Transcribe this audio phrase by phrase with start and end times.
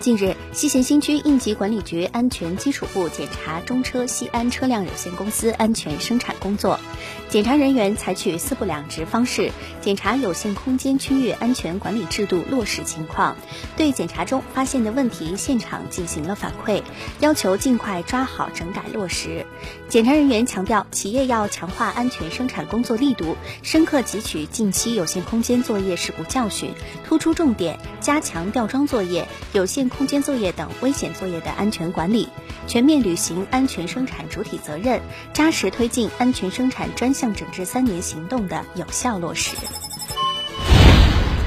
[0.00, 6.80] 近日，西咸新区应急管理局安全基础部检查中车西安车辆有限公司安全生产工作。
[7.28, 13.36] 检查人员采取四不两直方式检查有限空间区域安全管理制度落实情况，
[13.76, 16.82] 对检查中发现的问题现场进行了反馈，
[17.20, 19.44] 要求尽快抓好整改落实。
[19.90, 26.72] 检查人员强调，企业要强化安全生产工作力度，深刻汲取近期有限空间作业事故教训，
[27.06, 32.28] 突出重点加强吊装作业、有限空间作业等危险作业的安全管理，
[32.66, 35.00] 全面履行安全生产主体责任，
[35.32, 39.54] 扎实推进安全生产专项整治三年行动的有效落实。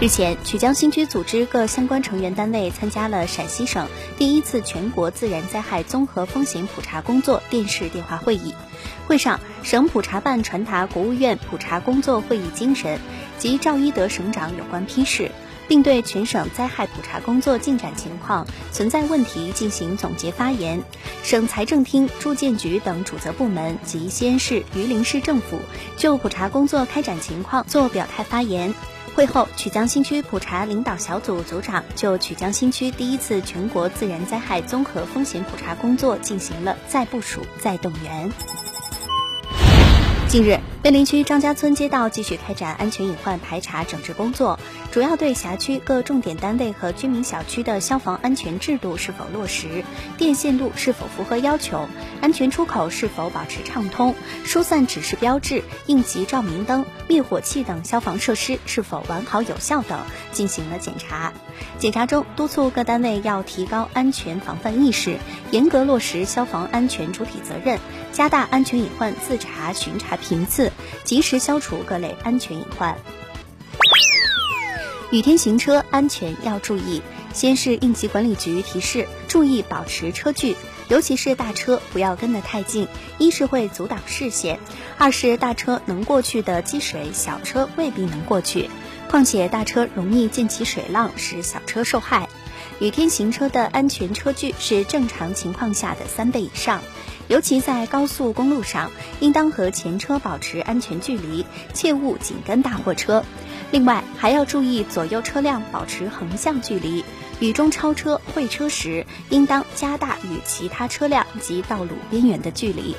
[0.00, 3.86] 日前，曲江新区组织各相关成员单位参加了陕西省
[4.18, 8.52] 第一次全国自然灾害综合风险普查工作电视电话会议。
[9.06, 12.98] 会上，省普查办传达国务院普查工作会议精神
[13.38, 15.30] 及赵一德省长有关批示。
[15.72, 20.82] 并对全省灾害普查工作进展情况、存在问题进行总结发言。
[21.22, 25.58] 省财政厅、住建局等主责部门及西安市、榆林市政府
[25.96, 28.74] 就普查工作开展情况作表态发言。
[29.14, 38.30] 会后，曲江新区普查领导小组组长就曲江新区第一次全国自然灾害综合风险普查工作进行了再部署、再动员。
[40.28, 44.58] 近日，碑林区张家村街道继续开展安全隐患排查整治工作，
[44.90, 49.84] 主要对辖区各重点单位和居民小区的消防安全制度是否落实，
[50.18, 51.88] 电线路是否符合要求，
[52.20, 60.00] 安全出口是否保持畅通，疏散指示标志、应急照明灯、灭火器等消防设施是否完好有效等
[60.32, 61.32] 进行了检查。
[61.78, 65.16] 检查中，督促各单位要提高安全防范意识，
[65.52, 67.78] 严格落实消防安全主体责任，
[68.10, 70.71] 加大安全隐患自查巡查频次，
[71.04, 72.96] 及时消除各类安全隐患。
[75.10, 77.02] 雨天行车安全要注意，
[77.34, 80.56] 先是应急管理局提示，注意保持车距，
[80.88, 82.88] 尤其是大车不要跟得太近，
[83.18, 84.58] 一是会阻挡视线，
[84.96, 88.70] 二是大车能过去的积水，小车未必能过去。
[89.10, 92.26] 况且大车容易溅起水浪，使小车受害。
[92.80, 96.80] 雨天行车的安全车距是正常情况下的三倍以上，
[97.32, 103.24] 尤其在高速公路上，应当和前车保持安全距离，切勿紧跟大货车。
[103.70, 107.02] 另外，还要注意左右车辆保持横向距离。
[107.40, 112.94] 雨中超车会车时，应当加大与其他车辆及道路边缘的距离。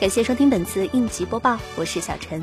[0.00, 2.42] 感谢收听本次应急播报，我是小陈。